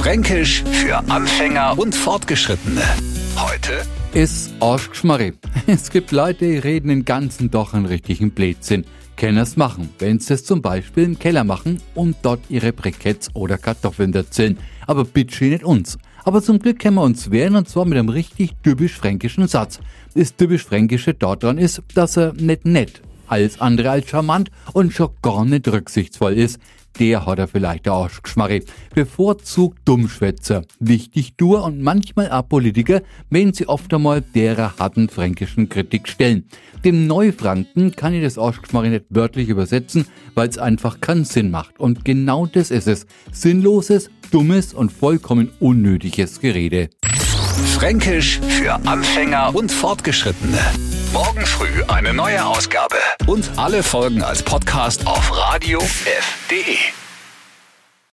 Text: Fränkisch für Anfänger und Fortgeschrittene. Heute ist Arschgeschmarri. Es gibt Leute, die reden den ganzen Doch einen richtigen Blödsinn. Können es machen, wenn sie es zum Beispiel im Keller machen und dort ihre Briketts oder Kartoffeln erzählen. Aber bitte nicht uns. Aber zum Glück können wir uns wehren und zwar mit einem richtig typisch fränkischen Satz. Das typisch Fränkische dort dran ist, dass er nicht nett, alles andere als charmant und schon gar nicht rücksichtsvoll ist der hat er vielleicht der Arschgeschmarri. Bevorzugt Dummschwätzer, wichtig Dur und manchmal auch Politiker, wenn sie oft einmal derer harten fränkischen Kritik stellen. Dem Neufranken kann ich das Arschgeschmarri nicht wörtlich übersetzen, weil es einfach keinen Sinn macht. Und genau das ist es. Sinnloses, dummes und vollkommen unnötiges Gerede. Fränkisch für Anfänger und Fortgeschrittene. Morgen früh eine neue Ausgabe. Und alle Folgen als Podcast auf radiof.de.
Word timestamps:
Fränkisch 0.00 0.64
für 0.64 0.96
Anfänger 1.10 1.78
und 1.78 1.94
Fortgeschrittene. 1.94 2.80
Heute 3.36 3.82
ist 4.14 4.50
Arschgeschmarri. 4.58 5.34
Es 5.66 5.90
gibt 5.90 6.10
Leute, 6.10 6.46
die 6.46 6.56
reden 6.56 6.88
den 6.88 7.04
ganzen 7.04 7.50
Doch 7.50 7.74
einen 7.74 7.84
richtigen 7.84 8.30
Blödsinn. 8.30 8.86
Können 9.18 9.36
es 9.36 9.58
machen, 9.58 9.90
wenn 9.98 10.18
sie 10.18 10.32
es 10.32 10.44
zum 10.46 10.62
Beispiel 10.62 11.04
im 11.04 11.18
Keller 11.18 11.44
machen 11.44 11.82
und 11.94 12.16
dort 12.22 12.40
ihre 12.48 12.72
Briketts 12.72 13.28
oder 13.34 13.58
Kartoffeln 13.58 14.14
erzählen. 14.14 14.56
Aber 14.86 15.04
bitte 15.04 15.44
nicht 15.44 15.64
uns. 15.64 15.98
Aber 16.24 16.40
zum 16.40 16.60
Glück 16.60 16.78
können 16.78 16.96
wir 16.96 17.02
uns 17.02 17.30
wehren 17.30 17.54
und 17.54 17.68
zwar 17.68 17.84
mit 17.84 17.98
einem 17.98 18.08
richtig 18.08 18.52
typisch 18.62 18.94
fränkischen 18.94 19.48
Satz. 19.48 19.80
Das 20.14 20.34
typisch 20.34 20.64
Fränkische 20.64 21.12
dort 21.12 21.42
dran 21.42 21.58
ist, 21.58 21.82
dass 21.94 22.16
er 22.16 22.32
nicht 22.32 22.64
nett, 22.64 23.02
alles 23.30 23.60
andere 23.60 23.90
als 23.90 24.08
charmant 24.08 24.50
und 24.72 24.92
schon 24.92 25.10
gar 25.22 25.44
nicht 25.44 25.68
rücksichtsvoll 25.68 26.34
ist 26.34 26.58
der 26.98 27.24
hat 27.26 27.38
er 27.38 27.48
vielleicht 27.48 27.86
der 27.86 27.92
Arschgeschmarri. 27.92 28.64
Bevorzugt 28.94 29.78
Dummschwätzer, 29.84 30.62
wichtig 30.80 31.36
Dur 31.36 31.64
und 31.64 31.80
manchmal 31.80 32.30
auch 32.30 32.48
Politiker, 32.48 33.02
wenn 33.30 33.52
sie 33.52 33.68
oft 33.68 33.92
einmal 33.94 34.20
derer 34.20 34.74
harten 34.78 35.08
fränkischen 35.08 35.68
Kritik 35.68 36.08
stellen. 36.08 36.48
Dem 36.84 37.06
Neufranken 37.06 37.92
kann 37.92 38.14
ich 38.14 38.22
das 38.22 38.38
Arschgeschmarri 38.38 38.90
nicht 38.90 39.06
wörtlich 39.10 39.48
übersetzen, 39.48 40.06
weil 40.34 40.48
es 40.48 40.58
einfach 40.58 41.00
keinen 41.00 41.24
Sinn 41.24 41.50
macht. 41.50 41.78
Und 41.78 42.04
genau 42.04 42.46
das 42.46 42.70
ist 42.70 42.88
es. 42.88 43.06
Sinnloses, 43.32 44.10
dummes 44.30 44.74
und 44.74 44.92
vollkommen 44.92 45.50
unnötiges 45.60 46.40
Gerede. 46.40 46.90
Fränkisch 47.74 48.40
für 48.40 48.74
Anfänger 48.86 49.54
und 49.54 49.70
Fortgeschrittene. 49.70 50.58
Morgen 51.12 51.44
früh 51.44 51.82
eine 51.88 52.12
neue 52.12 52.44
Ausgabe. 52.44 52.96
Und 53.30 53.48
alle 53.54 53.84
Folgen 53.84 54.24
als 54.24 54.42
Podcast 54.42 55.06
auf 55.06 55.30
radiof.de. 55.32 56.99